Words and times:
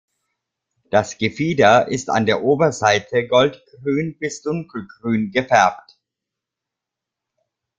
Das 0.89 1.19
Gefieder 1.19 1.87
ist 1.87 2.09
an 2.09 2.25
der 2.25 2.43
Oberseite 2.43 3.27
gold-grün 3.27 4.17
bis 4.17 4.41
dunkelgrün 4.41 5.29
gefärbt. 5.31 5.99